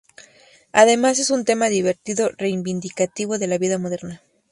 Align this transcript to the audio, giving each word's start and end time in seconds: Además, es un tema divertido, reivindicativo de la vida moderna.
Además, 0.71 1.19
es 1.19 1.29
un 1.29 1.45
tema 1.45 1.69
divertido, 1.69 2.31
reivindicativo 2.35 3.37
de 3.37 3.45
la 3.45 3.59
vida 3.59 3.77
moderna. 3.77 4.19